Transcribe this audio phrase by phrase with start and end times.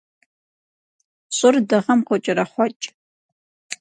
[1.35, 2.85] Щӏыр Дыгъэм къокӏэрэхъуэкӏ.